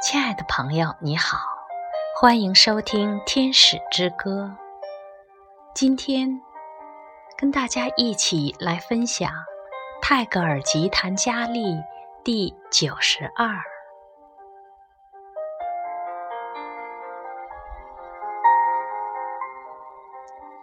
[0.00, 1.38] 亲爱的朋友，你好，
[2.14, 4.56] 欢迎收听《天使之歌》。
[5.74, 6.40] 今天
[7.36, 9.32] 跟大家一起来分享
[10.00, 11.82] 泰戈尔吉檀佳丽
[12.22, 13.50] 第九十二。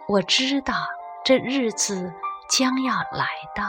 [0.08, 0.76] 我知道
[1.26, 2.14] 这日子
[2.50, 3.66] 将要来到，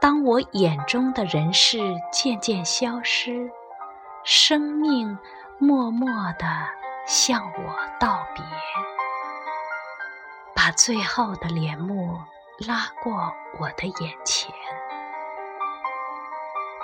[0.00, 1.78] 当我眼中的人世
[2.10, 3.52] 渐渐消失。
[4.28, 5.16] 生命
[5.56, 6.44] 默默地
[7.06, 8.44] 向我道别，
[10.52, 12.18] 把最后的帘幕
[12.66, 14.52] 拉过我的眼前。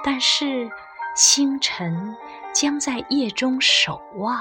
[0.05, 0.70] 但是
[1.16, 2.16] 星辰
[2.52, 4.40] 将在夜中守望，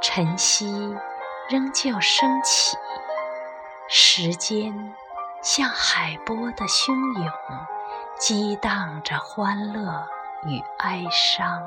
[0.00, 0.96] 晨曦
[1.48, 2.76] 仍旧升起，
[3.88, 4.94] 时间
[5.42, 7.32] 像海波的汹涌，
[8.20, 10.06] 激荡着欢乐。
[10.46, 11.62] 与哀伤。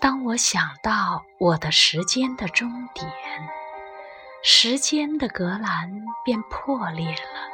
[0.00, 3.10] 当我想到我的时间的终点，
[4.42, 7.50] 时间的隔栏便破裂了。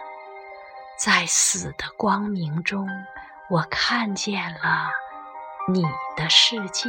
[0.98, 2.87] 在死的光明中，
[3.48, 4.91] 我看见了
[5.73, 5.83] 你
[6.17, 6.89] 的世界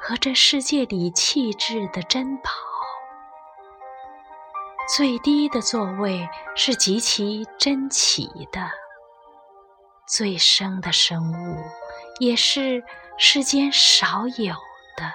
[0.00, 2.50] 和这世界里气质的珍宝。
[4.86, 8.70] 最低的座位是极其珍奇的，
[10.06, 11.56] 最生的生物
[12.20, 12.84] 也是
[13.16, 14.54] 世间少有
[14.96, 15.10] 的。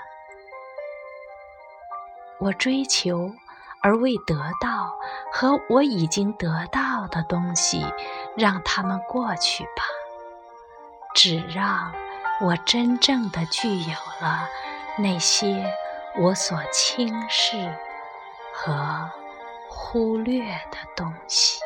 [2.39, 3.31] 我追求
[3.83, 4.97] 而未得到
[5.31, 7.85] 和我已经得到的东西，
[8.35, 9.83] 让它们过去吧。
[11.13, 11.93] 只让
[12.41, 14.49] 我真正的具有了
[14.97, 15.71] 那些
[16.17, 17.71] 我所轻视
[18.51, 19.11] 和。
[19.91, 21.58] 忽略的东西。